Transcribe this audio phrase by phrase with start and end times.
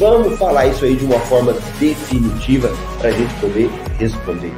[0.00, 3.68] Vamos falar isso aí de uma forma definitiva para a gente poder
[3.98, 4.50] responder.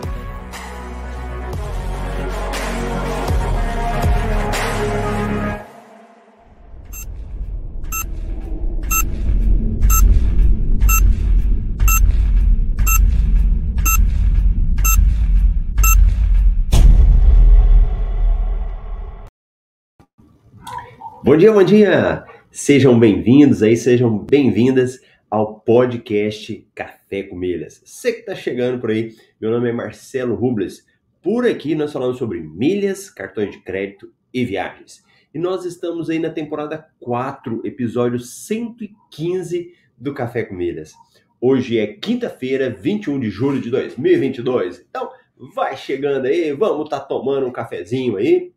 [21.25, 22.25] Bom dia, bom dia!
[22.53, 25.01] Sejam bem-vindos aí, sejam bem-vindas
[25.33, 27.81] ao podcast Café com Milhas.
[27.83, 30.87] Você que está chegando por aí, meu nome é Marcelo Rubles.
[31.23, 35.03] Por aqui nós falamos sobre milhas, cartões de crédito e viagens.
[35.33, 40.93] E nós estamos aí na temporada 4, episódio 115 do Café com Milhas.
[41.41, 44.85] Hoje é quinta-feira, 21 de julho de 2022.
[44.87, 45.11] Então,
[45.55, 48.52] vai chegando aí, vamos estar tá tomando um cafezinho aí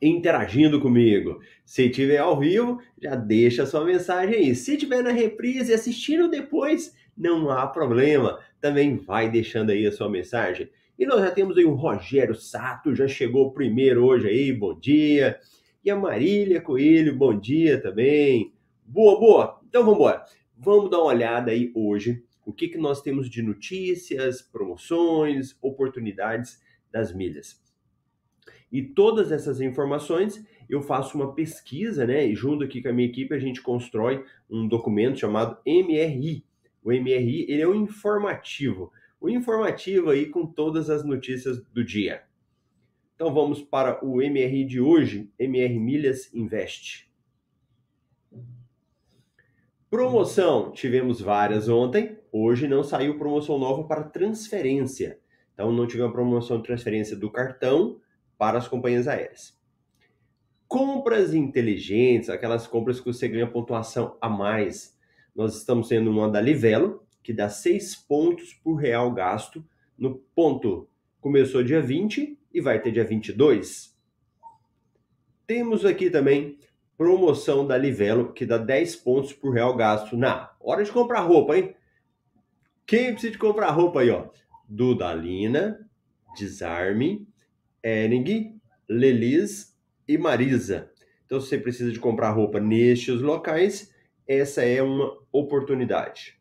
[0.00, 1.40] interagindo comigo.
[1.64, 4.54] Se tiver ao vivo, já deixa sua mensagem aí.
[4.54, 8.38] Se tiver na reprise assistindo depois, não há problema.
[8.60, 10.70] Também vai deixando aí a sua mensagem.
[10.98, 15.38] E nós já temos aí o Rogério Sato, já chegou primeiro hoje aí, bom dia.
[15.84, 18.52] E a Marília Coelho, bom dia também.
[18.84, 19.60] Boa, boa.
[19.68, 20.24] Então vamos embora.
[20.56, 26.60] Vamos dar uma olhada aí hoje o que, que nós temos de notícias, promoções, oportunidades
[26.90, 27.69] das milhas.
[28.70, 32.26] E todas essas informações eu faço uma pesquisa, né?
[32.26, 36.44] E junto aqui com a minha equipe a gente constrói um documento chamado MRI.
[36.82, 42.22] O MRI ele é um informativo, o informativo aí com todas as notícias do dia.
[43.14, 47.10] Então vamos para o MRI de hoje, MR Milhas Invest.
[49.90, 52.16] Promoção, tivemos várias ontem.
[52.32, 55.18] Hoje não saiu promoção nova para transferência.
[55.52, 58.00] Então não tivemos promoção de transferência do cartão
[58.40, 59.54] para as companhias aéreas.
[60.66, 64.98] Compras inteligentes, aquelas compras que você ganha pontuação a mais.
[65.36, 69.62] Nós estamos tendo uma da Livelo, que dá 6 pontos por real gasto
[69.98, 70.88] no ponto.
[71.20, 73.94] Começou dia 20 e vai ter dia 22.
[75.46, 76.56] Temos aqui também
[76.96, 81.58] promoção da Livelo, que dá 10 pontos por real gasto na hora de comprar roupa,
[81.58, 81.74] hein?
[82.86, 84.30] Quem precisa de comprar roupa aí, ó?
[84.66, 85.86] Dudalina,
[86.34, 87.28] Desarme,
[87.82, 90.90] Ering, Lelis e Marisa.
[91.24, 93.94] Então, se você precisa de comprar roupa nestes locais,
[94.26, 96.40] essa é uma oportunidade.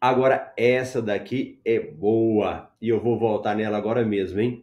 [0.00, 4.62] Agora, essa daqui é boa e eu vou voltar nela agora mesmo, hein?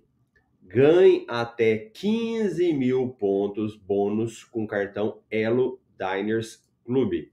[0.62, 7.32] Ganhe até 15 mil pontos bônus com cartão Elo Diners Club.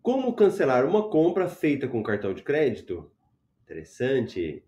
[0.00, 3.12] Como cancelar uma compra feita com cartão de crédito?
[3.72, 4.62] Interessante.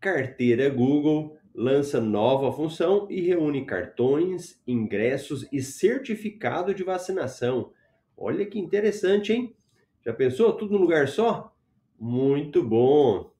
[0.00, 7.70] Carteira Google lança nova função e reúne cartões, ingressos e certificado de vacinação.
[8.16, 9.54] Olha que interessante, hein?
[10.02, 11.54] Já pensou tudo num lugar só?
[12.00, 13.30] Muito bom.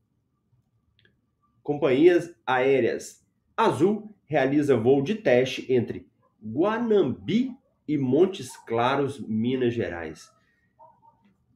[1.62, 3.26] Companhias aéreas.
[3.56, 6.06] Azul realiza voo de teste entre
[6.44, 7.56] Guanambi
[7.88, 10.30] e Montes Claros, Minas Gerais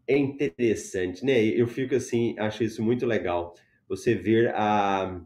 [0.08, 1.42] é interessante, né?
[1.44, 3.54] Eu fico assim, acho isso muito legal.
[3.88, 5.20] Você ver a,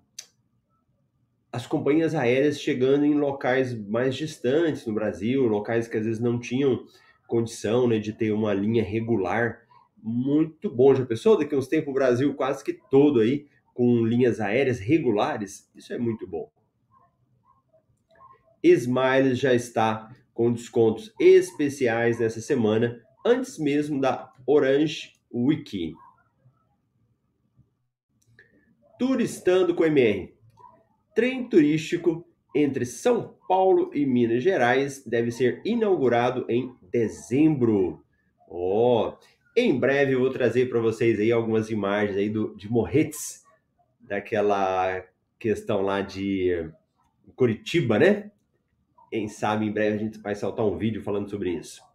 [1.52, 6.38] as companhias aéreas chegando em locais mais distantes no Brasil, locais que às vezes não
[6.38, 6.84] tinham
[7.26, 9.60] condição né, de ter uma linha regular.
[10.02, 10.94] Muito bom.
[10.94, 14.78] Já pensou daqui a uns tempos o Brasil quase que todo aí com linhas aéreas
[14.78, 15.70] regulares?
[15.74, 16.50] Isso é muito bom.
[18.62, 25.94] Smiles já está com descontos especiais nessa semana, antes mesmo da Orange Wiki.
[28.98, 30.34] Turistando com MR.
[31.14, 38.04] Trem turístico entre São Paulo e Minas Gerais deve ser inaugurado em dezembro.
[38.48, 39.18] Ó, oh,
[39.56, 43.44] em breve eu vou trazer para vocês aí algumas imagens aí do, de Morretes,
[44.00, 45.04] daquela
[45.38, 46.68] questão lá de
[47.36, 48.32] Curitiba, né?
[49.10, 51.88] Quem sabe em breve a gente vai soltar um vídeo falando sobre isso.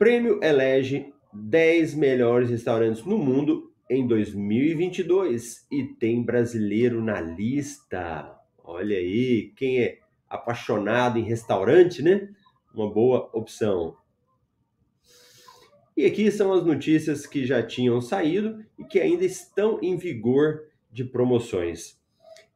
[0.00, 8.34] Prêmio elege 10 melhores restaurantes no mundo em 2022 e tem brasileiro na lista.
[8.64, 9.98] Olha aí, quem é?
[10.26, 12.30] apaixonado em restaurante, né?
[12.74, 13.94] Uma boa opção.
[15.94, 20.62] E aqui são as notícias que já tinham saído e que ainda estão em vigor
[20.90, 22.00] de promoções.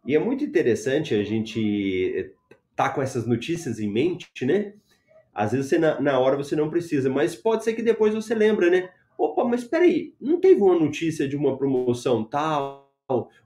[0.06, 2.32] E é muito interessante a gente
[2.75, 4.73] tá com essas notícias em mente, né?
[5.34, 8.34] Às vezes você, na, na hora você não precisa, mas pode ser que depois você
[8.34, 8.88] lembra, né?
[9.19, 12.92] Opa, mas peraí, não teve uma notícia de uma promoção tal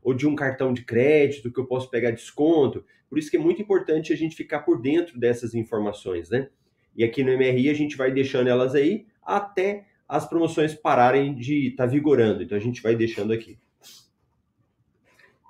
[0.03, 2.85] ou de um cartão de crédito que eu posso pegar desconto?
[3.09, 6.49] Por isso que é muito importante a gente ficar por dentro dessas informações, né?
[6.95, 11.69] E aqui no MRI a gente vai deixando elas aí até as promoções pararem de
[11.69, 12.43] estar tá vigorando.
[12.43, 13.59] Então a gente vai deixando aqui.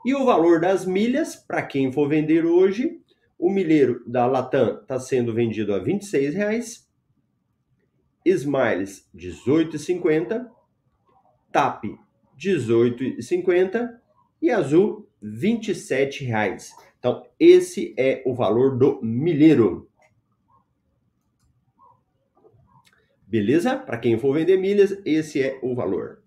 [0.05, 3.00] E o valor das milhas, para quem for vender hoje,
[3.38, 6.87] o milheiro da Latam está sendo vendido a R$ 26,00.
[8.25, 10.49] Smiles, R$ 18,50.
[11.52, 11.99] TAP, R$
[12.37, 13.99] 18,50.
[14.43, 16.70] E Azul, R$ 27,00.
[16.99, 19.88] Então, esse é o valor do milheiro.
[23.26, 23.76] Beleza?
[23.76, 26.23] Para quem for vender milhas, esse é o valor.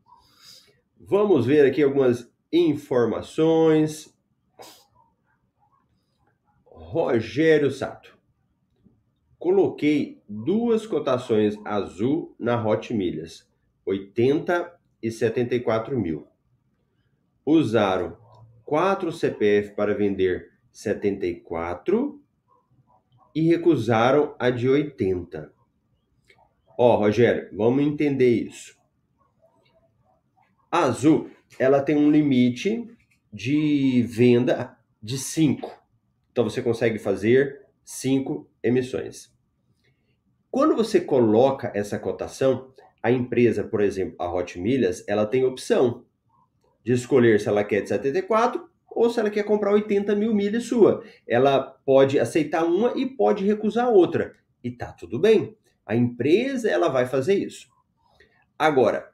[1.00, 4.16] Vamos ver aqui algumas informações.
[6.92, 8.20] Rogério Sato.
[9.40, 13.50] Coloquei duas cotações azul na Hot Milhas,
[13.86, 16.28] 80 e 74 mil.
[17.46, 18.18] Usaram
[18.66, 22.22] quatro CPF para vender 74
[23.34, 25.50] e recusaram a de 80.
[26.78, 28.78] Ó, Rogério, vamos entender isso.
[30.70, 32.86] A Azul, ela tem um limite
[33.32, 35.81] de venda de 5.
[36.32, 39.32] Então você consegue fazer cinco emissões.
[40.50, 46.06] Quando você coloca essa cotação, a empresa, por exemplo, a Hot Milhas, ela tem opção
[46.84, 50.66] de escolher se ela quer de 74 ou se ela quer comprar 80 mil milhas
[50.66, 51.04] sua.
[51.28, 54.36] Ela pode aceitar uma e pode recusar outra.
[54.64, 55.56] E tá tudo bem.
[55.86, 57.70] A empresa ela vai fazer isso.
[58.60, 59.10] Agora,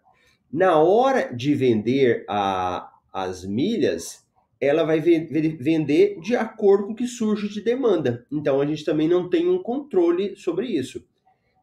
[0.52, 4.27] na hora de vender a, as milhas,
[4.60, 8.26] ela vai vender de acordo com o que surge de demanda.
[8.32, 11.06] Então a gente também não tem um controle sobre isso.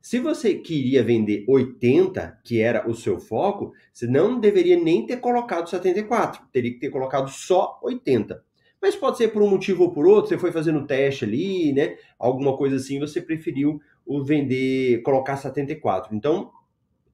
[0.01, 5.17] Se você queria vender 80, que era o seu foco, você não deveria nem ter
[5.17, 8.45] colocado 74, teria que ter colocado só 80.
[8.81, 11.97] Mas pode ser por um motivo ou por outro, você foi fazendo teste ali, né?
[12.19, 16.15] Alguma coisa assim, você preferiu o vender, colocar 74.
[16.15, 16.51] Então,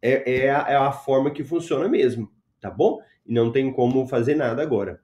[0.02, 2.28] é, é, a, é a forma que funciona mesmo,
[2.60, 2.98] tá bom?
[3.24, 5.00] E não tem como fazer nada agora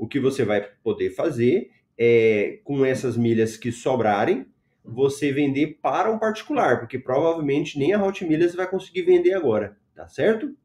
[0.00, 4.46] o que você vai poder fazer é, com essas milhas que sobrarem,
[4.82, 9.76] você vender para um particular, porque provavelmente nem a Hot Milhas vai conseguir vender agora,
[9.94, 10.56] tá certo?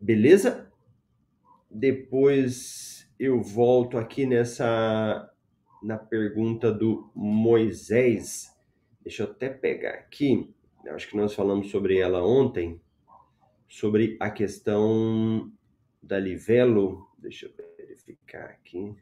[0.00, 0.72] Beleza?
[1.70, 5.30] Depois eu volto aqui nessa
[5.82, 8.50] na pergunta do Moisés.
[9.02, 10.50] Deixa eu até pegar aqui.
[10.86, 12.80] Acho que nós falamos sobre ela ontem,
[13.68, 15.52] sobre a questão
[16.02, 18.94] da Livelo, deixa eu verificar aqui.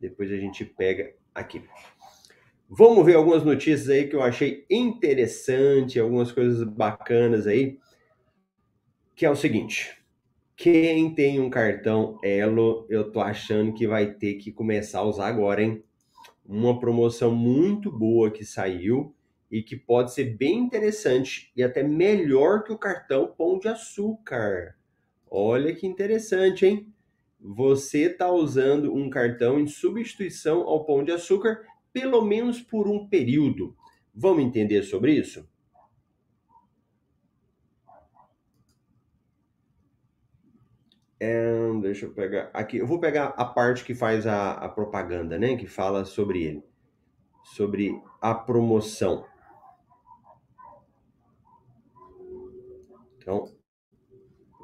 [0.00, 1.62] Depois a gente pega aqui.
[2.68, 7.78] Vamos ver algumas notícias aí que eu achei interessante, algumas coisas bacanas aí.
[9.14, 10.02] Que é o seguinte:
[10.56, 15.28] quem tem um cartão Elo, eu tô achando que vai ter que começar a usar
[15.28, 15.84] agora, hein?
[16.44, 19.14] Uma promoção muito boa que saiu
[19.50, 24.76] e que pode ser bem interessante e até melhor que o cartão Pão de Açúcar.
[25.34, 26.94] Olha que interessante, hein?
[27.40, 33.08] Você está usando um cartão em substituição ao pão de açúcar, pelo menos por um
[33.08, 33.74] período.
[34.14, 35.48] Vamos entender sobre isso?
[41.18, 42.76] É, deixa eu pegar aqui.
[42.76, 45.56] Eu vou pegar a parte que faz a, a propaganda, né?
[45.56, 46.62] Que fala sobre ele,
[47.42, 49.24] sobre a promoção.
[53.16, 53.61] Então,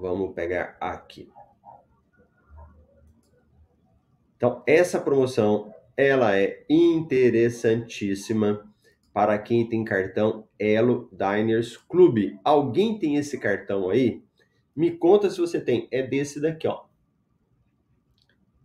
[0.00, 1.28] Vamos pegar aqui.
[4.36, 8.64] Então, essa promoção, ela é interessantíssima
[9.12, 12.38] para quem tem cartão Elo Diners Club.
[12.44, 14.22] Alguém tem esse cartão aí?
[14.76, 15.88] Me conta se você tem.
[15.90, 16.84] É desse daqui, ó.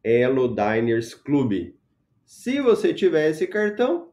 [0.04, 1.74] Elo Diners Club.
[2.24, 4.12] Se você tiver esse cartão,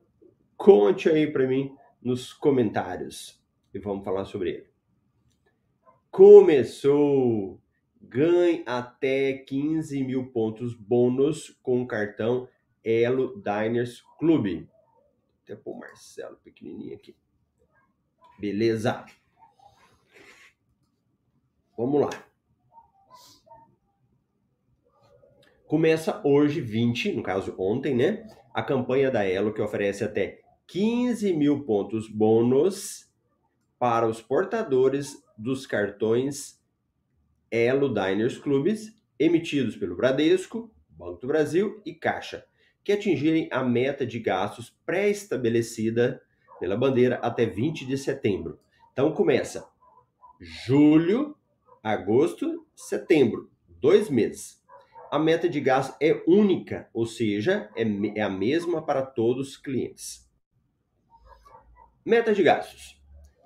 [0.56, 3.38] conte aí para mim nos comentários
[3.74, 4.69] e vamos falar sobre ele.
[6.10, 7.60] Começou!
[8.02, 12.48] Ganhe até 15 mil pontos bônus com o cartão
[12.82, 14.66] Elo Diners Club.
[15.44, 17.14] Até pôr o Marcelo pequenininho aqui.
[18.40, 19.06] Beleza?
[21.78, 22.10] Vamos lá.
[25.68, 28.26] Começa hoje, 20, no caso ontem, né?
[28.52, 33.08] A campanha da Elo, que oferece até 15 mil pontos bônus
[33.78, 36.60] para os portadores dos cartões
[37.50, 42.44] Elo Diners Clubes emitidos pelo Bradesco, Banco do Brasil e Caixa,
[42.84, 46.22] que atingirem a meta de gastos pré-estabelecida
[46.58, 48.60] pela bandeira até 20 de setembro.
[48.92, 49.66] Então começa
[50.38, 51.34] julho,
[51.82, 54.62] agosto, setembro, dois meses.
[55.10, 57.82] A meta de gasto é única, ou seja, é,
[58.18, 60.30] é a mesma para todos os clientes.
[62.04, 62.99] Meta de gastos.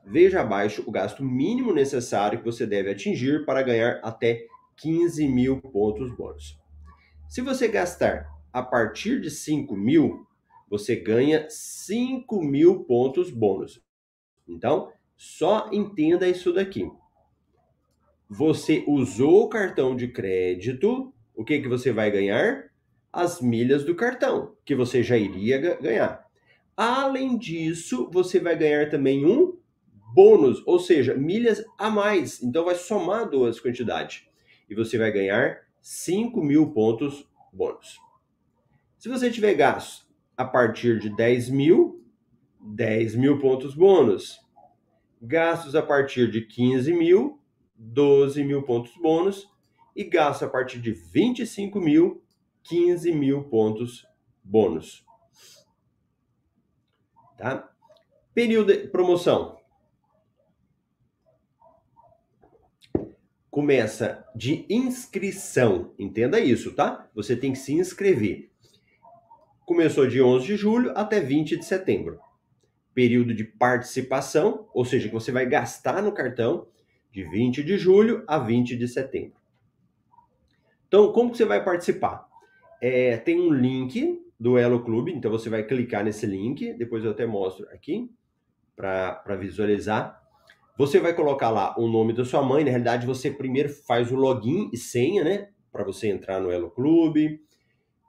[0.06, 4.46] Veja abaixo o gasto mínimo necessário que você deve atingir para ganhar até
[4.76, 6.58] 15 mil pontos bônus.
[7.28, 10.26] Se você gastar a partir de 5 mil,
[10.68, 13.82] você ganha 5 mil pontos bônus.
[14.46, 16.90] Então, só entenda isso daqui.
[18.28, 22.70] Você usou o cartão de crédito, o que, que você vai ganhar?
[23.12, 26.26] As milhas do cartão, que você já iria ganhar.
[26.76, 29.53] Além disso, você vai ganhar também um
[30.14, 32.40] bônus, ou seja, milhas a mais.
[32.40, 34.24] Então vai somar duas quantidades.
[34.70, 37.98] E você vai ganhar 5 mil pontos bônus.
[38.96, 42.02] Se você tiver gastos a partir de 10 mil,
[42.60, 44.40] 10 mil pontos bônus.
[45.20, 47.40] Gastos a partir de 15 mil,
[47.76, 49.52] 12 mil pontos bônus.
[49.96, 52.22] E gastos a partir de 25 mil,
[52.62, 54.06] 15 mil pontos
[54.42, 55.04] bônus.
[57.36, 57.68] Tá?
[58.32, 59.63] Período de promoção.
[63.54, 65.94] Começa de inscrição.
[65.96, 67.08] Entenda isso, tá?
[67.14, 68.50] Você tem que se inscrever.
[69.64, 72.18] Começou de 11 de julho até 20 de setembro.
[72.92, 76.66] Período de participação, ou seja, que você vai gastar no cartão
[77.12, 79.36] de 20 de julho a 20 de setembro.
[80.88, 82.26] Então, como que você vai participar?
[82.80, 87.12] É, tem um link do Elo Clube, então você vai clicar nesse link, depois eu
[87.12, 88.10] até mostro aqui
[88.74, 90.23] para visualizar.
[90.76, 94.16] Você vai colocar lá o nome da sua mãe, na realidade você primeiro faz o
[94.16, 97.40] login e senha, né, para você entrar no Elo Clube.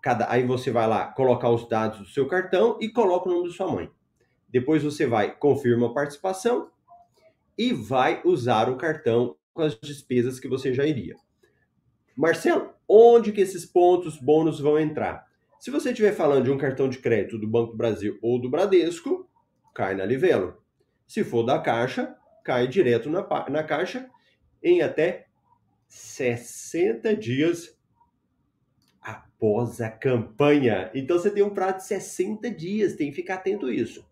[0.02, 3.48] Cada, aí você vai lá colocar os dados do seu cartão e coloca o nome
[3.50, 3.90] da sua mãe.
[4.50, 6.70] Depois você vai confirma a participação
[7.58, 11.16] e vai usar o cartão com as despesas que você já iria.
[12.16, 15.26] Marcelo, onde que esses pontos bônus vão entrar?
[15.60, 18.50] Se você estiver falando de um cartão de crédito do Banco do Brasil ou do
[18.50, 19.30] Bradesco,
[19.74, 20.58] cai na Livelo.
[21.08, 24.10] Se for da Caixa, cai direto na, na Caixa
[24.64, 25.26] em até
[25.88, 27.78] 60 dias
[29.02, 30.92] após a campanha.
[30.94, 34.08] Então você tem um prazo de 60 dias, tem que ficar atento a isso.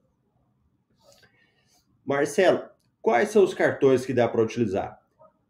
[2.04, 2.68] Marcelo,
[3.02, 5.00] quais são os cartões que dá para utilizar?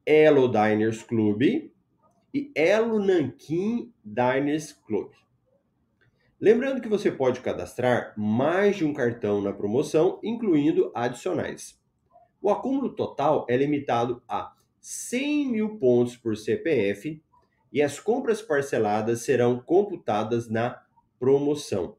[0.06, 1.42] Elo Diners Club
[2.34, 5.12] e Elo Nankin Diners Club.
[6.40, 11.82] Lembrando que você pode cadastrar mais de um cartão na promoção, incluindo adicionais.
[12.44, 17.24] O acúmulo total é limitado a 100 mil pontos por CPF
[17.72, 20.84] e as compras parceladas serão computadas na
[21.18, 21.96] promoção,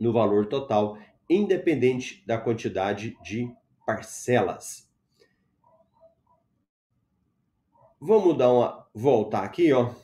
[0.00, 0.96] no valor total,
[1.28, 4.90] independente da quantidade de parcelas.
[8.00, 9.94] Vamos dar uma voltar aqui, ó.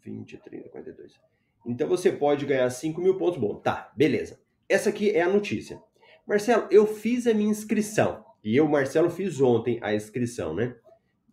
[0.00, 1.20] 20, 30, 42.
[1.66, 3.38] Então você pode ganhar 5 mil pontos.
[3.38, 4.40] Bom, tá, beleza.
[4.66, 5.82] Essa aqui é a notícia.
[6.30, 8.24] Marcelo, eu fiz a minha inscrição.
[8.44, 10.76] E eu, Marcelo, fiz ontem a inscrição, né?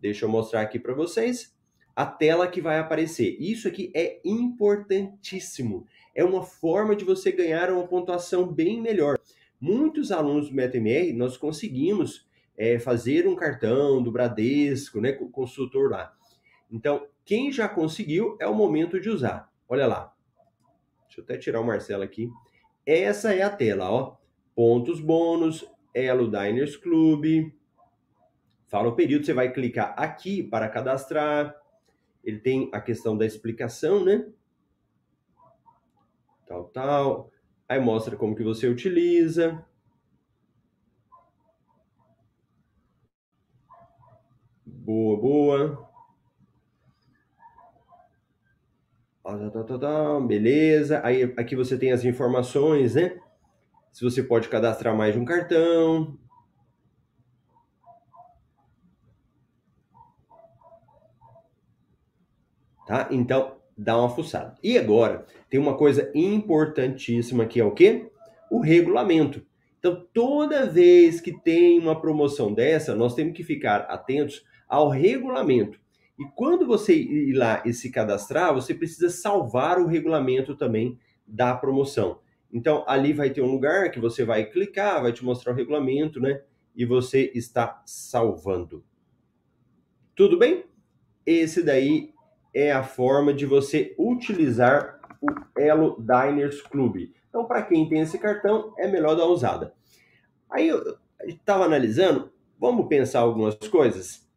[0.02, 1.56] Deixa eu mostrar aqui para vocês
[1.96, 3.38] a tela que vai aparecer.
[3.40, 5.86] Isso aqui é importantíssimo.
[6.16, 9.20] É uma forma de você ganhar uma pontuação bem melhor.
[9.62, 12.28] Muitos alunos do MetaMR, nós conseguimos
[12.58, 16.12] é, fazer um cartão do Bradesco, né, com o consultor lá.
[16.72, 19.48] Então, quem já conseguiu, é o momento de usar.
[19.70, 20.12] Olha lá.
[21.06, 22.32] Deixa eu até tirar o Marcelo aqui.
[22.84, 24.18] Essa é a tela, ó.
[24.58, 27.54] Pontos bônus, Elo Diners Club.
[28.66, 31.56] Fala o período, você vai clicar aqui para cadastrar.
[32.24, 34.28] Ele tem a questão da explicação, né?
[36.48, 37.32] Tal, tal.
[37.70, 39.64] Aí mostra como que você utiliza.
[44.66, 45.90] Boa, boa.
[49.24, 51.00] Tá, tá, tá, beleza.
[51.04, 53.22] Aí aqui você tem as informações, né?
[53.98, 56.16] Se você pode cadastrar mais de um cartão.
[62.86, 63.08] Tá?
[63.10, 64.56] Então, dá uma fuçada.
[64.62, 68.12] E agora, tem uma coisa importantíssima que é o quê?
[68.52, 69.44] O regulamento.
[69.80, 75.80] Então, toda vez que tem uma promoção dessa, nós temos que ficar atentos ao regulamento.
[76.20, 81.56] E quando você ir lá e se cadastrar, você precisa salvar o regulamento também da
[81.56, 82.20] promoção.
[82.52, 86.20] Então, ali vai ter um lugar que você vai clicar, vai te mostrar o regulamento,
[86.20, 86.42] né?
[86.76, 88.84] E você está salvando.
[90.16, 90.66] Tudo bem?
[91.26, 92.14] Esse daí
[92.54, 97.12] é a forma de você utilizar o Elo Diners Club.
[97.30, 99.74] Então, para quem tem esse cartão, é melhor dar usada.
[100.50, 104.28] Aí eu estava analisando, vamos pensar algumas coisas.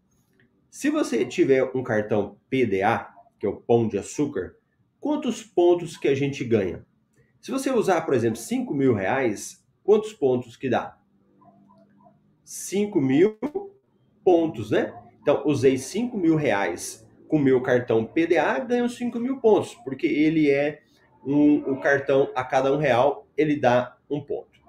[0.69, 4.57] Se você tiver um cartão PDA, que é o pão de açúcar,
[5.01, 6.85] quantos pontos que a gente ganha?
[7.41, 10.99] Se você usar, por exemplo, 5 mil reais, quantos pontos que dá?
[12.45, 13.39] 5 mil
[14.23, 14.93] pontos, né?
[15.23, 20.51] Então, usei 5 mil reais com meu cartão PDA, ganho 5 mil pontos, porque ele
[20.51, 20.83] é
[21.25, 24.61] um, um cartão a cada um real, ele dá um ponto.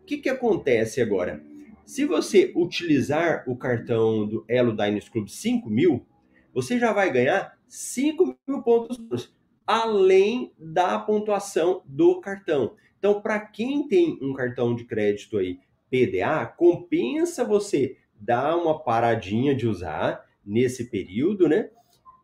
[0.00, 1.42] O que, que acontece agora?
[1.84, 6.06] Se você utilizar o cartão do Elo Diners Club 5 mil,
[6.52, 9.32] você já vai ganhar 5 mil pontos
[9.68, 12.74] além da pontuação do cartão.
[12.98, 15.60] Então, para quem tem um cartão de crédito aí
[15.90, 21.68] PDA, compensa você dar uma paradinha de usar nesse período, né?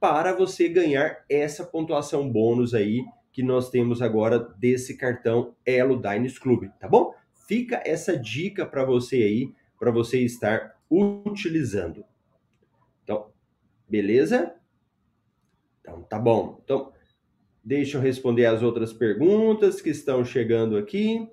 [0.01, 6.39] Para você ganhar essa pontuação bônus aí que nós temos agora desse cartão Elo Diners
[6.39, 7.15] Club, tá bom?
[7.47, 12.05] Fica essa dica para você aí, para você estar utilizando.
[13.03, 13.27] Então,
[13.87, 14.55] beleza?
[15.81, 16.61] Então, tá bom.
[16.65, 16.95] Então,
[17.65, 21.27] Deixa eu responder as outras perguntas que estão chegando aqui.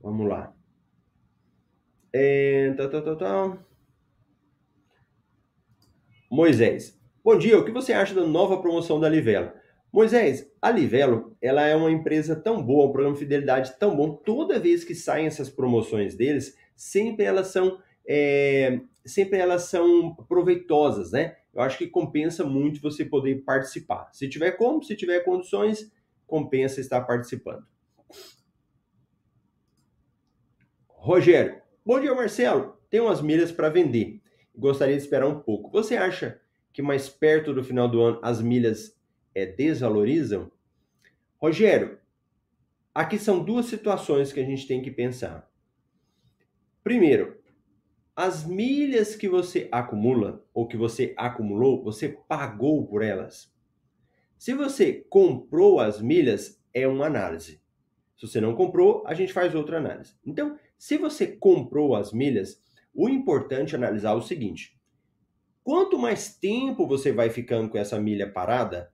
[0.00, 0.54] Vamos lá.
[2.12, 3.58] É, tá, tá, tá, tá.
[6.30, 6.96] Moisés.
[7.24, 9.50] Bom dia, o que você acha da nova promoção da Livelo?
[9.92, 14.14] Moisés, a Livelo, ela é uma empresa tão boa, um programa de fidelidade tão bom.
[14.14, 21.12] Toda vez que saem essas promoções deles, sempre elas são, é, sempre elas são proveitosas,
[21.12, 21.36] né?
[21.56, 24.10] eu acho que compensa muito você poder participar.
[24.12, 25.90] Se tiver como, se tiver condições,
[26.26, 27.66] compensa estar participando.
[30.86, 32.76] Rogério, bom dia Marcelo.
[32.90, 34.20] Tem umas milhas para vender.
[34.54, 35.70] Gostaria de esperar um pouco.
[35.70, 36.38] Você acha
[36.74, 38.94] que mais perto do final do ano as milhas
[39.34, 40.52] é, desvalorizam?
[41.38, 41.98] Rogério,
[42.94, 45.50] aqui são duas situações que a gente tem que pensar.
[46.84, 47.40] Primeiro,
[48.16, 53.54] as milhas que você acumula ou que você acumulou, você pagou por elas.
[54.38, 57.60] Se você comprou as milhas, é uma análise.
[58.16, 60.14] Se você não comprou, a gente faz outra análise.
[60.24, 62.58] Então, se você comprou as milhas,
[62.94, 64.80] o importante é analisar o seguinte:
[65.62, 68.90] quanto mais tempo você vai ficando com essa milha parada,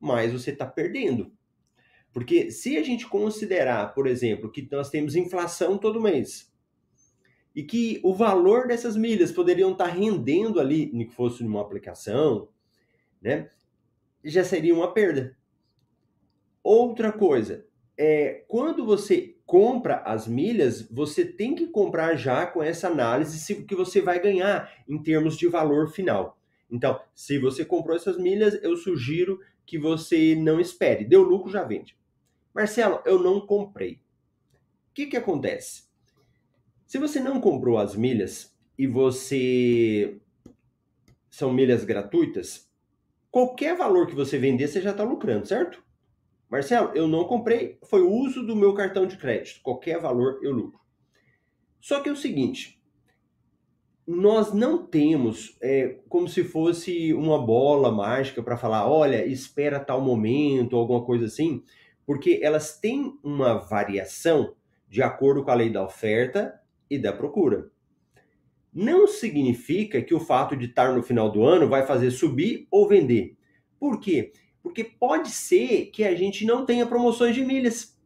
[0.00, 1.32] mais você está perdendo.
[2.12, 6.49] Porque se a gente considerar, por exemplo, que nós temos inflação todo mês,
[7.54, 12.48] e que o valor dessas milhas poderiam estar rendendo ali, nem que fosse numa aplicação,
[13.20, 13.50] né?
[14.24, 15.36] Já seria uma perda.
[16.62, 17.66] Outra coisa,
[17.98, 23.64] é quando você compra as milhas, você tem que comprar já com essa análise se
[23.64, 26.38] que você vai ganhar em termos de valor final.
[26.70, 31.04] Então, se você comprou essas milhas, eu sugiro que você não espere.
[31.04, 31.98] Deu lucro, já vende.
[32.54, 33.94] Marcelo, eu não comprei.
[34.90, 35.89] O que, que acontece?
[36.90, 40.18] Se você não comprou as milhas e você
[41.30, 42.68] são milhas gratuitas,
[43.30, 45.80] qualquer valor que você vender, você já está lucrando, certo?
[46.50, 49.62] Marcelo, eu não comprei, foi o uso do meu cartão de crédito.
[49.62, 50.80] Qualquer valor eu lucro.
[51.80, 52.82] Só que é o seguinte,
[54.04, 60.00] nós não temos é, como se fosse uma bola mágica para falar, olha, espera tal
[60.00, 61.62] momento, alguma coisa assim,
[62.04, 64.56] porque elas têm uma variação
[64.88, 66.59] de acordo com a lei da oferta
[66.90, 67.70] e da procura.
[68.72, 72.88] Não significa que o fato de estar no final do ano vai fazer subir ou
[72.88, 73.36] vender.
[73.78, 74.32] Por quê?
[74.62, 77.98] Porque pode ser que a gente não tenha promoções de milhas.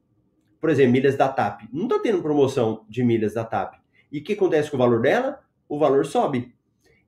[0.60, 1.62] Por exemplo, milhas da TAP.
[1.72, 3.74] Não está tendo promoção de milhas da TAP.
[4.10, 5.40] E o que acontece com o valor dela?
[5.68, 6.54] O valor sobe.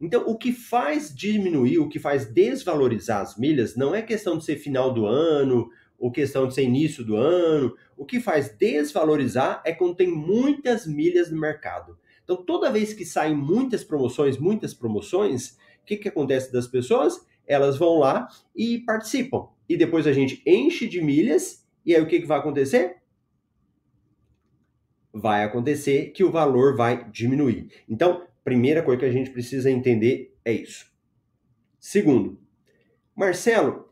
[0.01, 4.45] Então, o que faz diminuir, o que faz desvalorizar as milhas, não é questão de
[4.45, 7.75] ser final do ano, ou questão de ser início do ano.
[7.97, 11.99] O que faz desvalorizar é quando tem muitas milhas no mercado.
[12.25, 15.51] Então, toda vez que saem muitas promoções, muitas promoções,
[15.83, 17.25] o que, que acontece das pessoas?
[17.47, 19.49] Elas vão lá e participam.
[19.69, 22.97] E depois a gente enche de milhas, e aí o que, que vai acontecer?
[25.13, 27.69] Vai acontecer que o valor vai diminuir.
[27.89, 30.93] Então, primeira coisa que a gente precisa entender é isso.
[31.79, 32.41] Segundo,
[33.15, 33.89] Marcelo,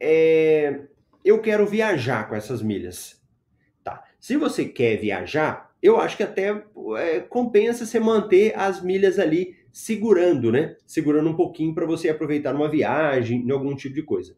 [0.00, 0.86] é,
[1.24, 3.22] eu quero viajar com essas milhas.
[3.82, 4.04] Tá.
[4.20, 6.62] Se você quer viajar, eu acho que até
[6.98, 10.76] é, compensa você manter as milhas ali segurando, né?
[10.86, 14.36] Segurando um pouquinho para você aproveitar numa viagem, em algum tipo de coisa.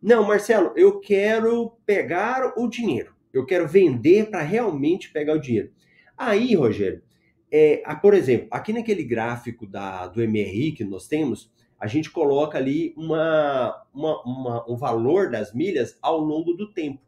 [0.00, 3.14] Não, Marcelo, eu quero pegar o dinheiro.
[3.32, 5.70] Eu quero vender para realmente pegar o dinheiro.
[6.16, 7.02] Aí, Rogério,
[7.50, 12.58] é, por exemplo, aqui naquele gráfico da, do MRI que nós temos, a gente coloca
[12.58, 17.00] ali uma, uma, uma, um valor das milhas ao longo do tempo.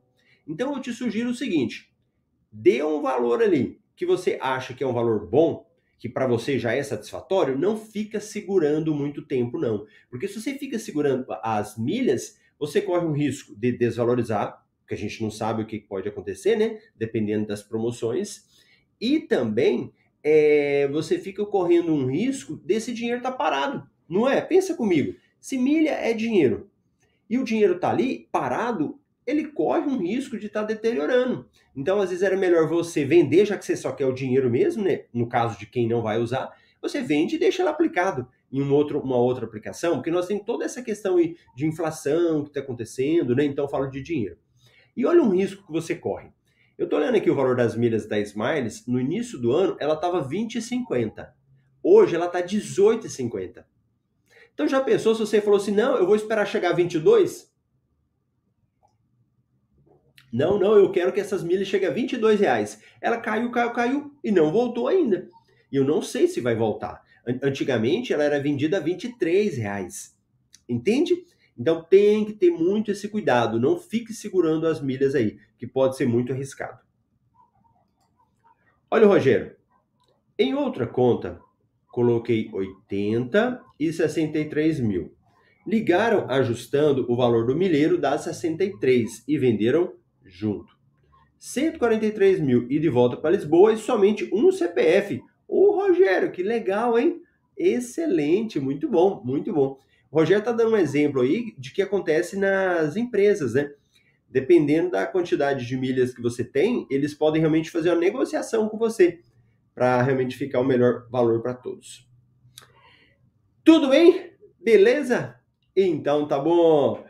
[0.46, 1.92] Então eu te sugiro o seguinte:
[2.52, 5.66] dê um valor ali que você acha que é um valor bom,
[5.98, 9.86] que para você já é satisfatório, não fica segurando muito tempo, não.
[10.08, 14.96] Porque se você fica segurando as milhas, você corre um risco de desvalorizar, porque a
[14.96, 16.80] gente não sabe o que pode acontecer, né?
[16.96, 18.46] Dependendo das promoções.
[18.98, 23.88] E também é, você fica correndo um risco desse dinheiro estar tá parado.
[24.10, 24.40] Não é?
[24.40, 25.14] Pensa comigo.
[25.40, 26.68] Se milha é dinheiro
[27.28, 31.48] e o dinheiro está ali parado, ele corre um risco de estar tá deteriorando.
[31.76, 34.82] Então, às vezes era melhor você vender, já que você só quer o dinheiro mesmo,
[34.82, 35.04] né?
[35.14, 36.50] No caso de quem não vai usar,
[36.82, 40.44] você vende e deixa ele aplicado em um outro, uma outra aplicação, porque nós temos
[40.44, 41.16] toda essa questão
[41.54, 43.44] de inflação que está acontecendo, né?
[43.44, 44.36] Então, falo de dinheiro.
[44.96, 46.30] E olha um risco que você corre.
[46.76, 49.94] Eu estou olhando aqui o valor das milhas da Smiles, no início do ano ela
[49.94, 51.28] estava 20,50.
[51.80, 53.64] Hoje ela está 18,50.
[54.60, 57.50] Então já pensou se você falou assim, não, eu vou esperar chegar a 22?
[60.30, 62.78] Não, não, eu quero que essas milhas cheguem a 22 reais.
[63.00, 65.26] Ela caiu, caiu, caiu e não voltou ainda.
[65.72, 67.02] E eu não sei se vai voltar.
[67.42, 70.14] Antigamente ela era vendida a 23 reais.
[70.68, 71.24] Entende?
[71.58, 73.58] Então tem que ter muito esse cuidado.
[73.58, 76.80] Não fique segurando as milhas aí, que pode ser muito arriscado.
[78.90, 79.56] Olha, Rogério.
[80.38, 81.40] Em outra conta,
[81.90, 85.12] coloquei 80 e 63 mil.
[85.66, 89.92] Ligaram ajustando o valor do milheiro dá 63 e venderam
[90.24, 90.78] junto.
[91.38, 95.22] 143 mil e de volta para Lisboa e somente um CPF.
[95.48, 97.20] Ô Rogério, que legal, hein?
[97.56, 99.78] Excelente, muito bom, muito bom.
[100.10, 103.70] O Rogério está dando um exemplo aí de que acontece nas empresas, né?
[104.28, 108.78] Dependendo da quantidade de milhas que você tem, eles podem realmente fazer uma negociação com
[108.78, 109.20] você
[109.80, 112.06] para realmente ficar o melhor valor para todos.
[113.64, 114.34] Tudo bem?
[114.62, 115.40] Beleza?
[115.74, 117.02] Então tá bom.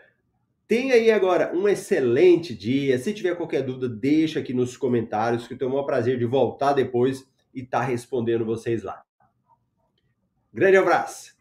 [0.69, 2.97] Tenha aí agora um excelente dia.
[2.97, 6.25] Se tiver qualquer dúvida, deixa aqui nos comentários, que eu tenho o maior prazer de
[6.25, 9.03] voltar depois e estar tá respondendo vocês lá.
[10.55, 11.35] Grande abraço!